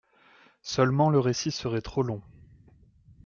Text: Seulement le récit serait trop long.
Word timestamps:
Seulement 0.63 1.11
le 1.11 1.19
récit 1.19 1.51
serait 1.51 1.83
trop 1.83 2.01
long. 2.01 2.23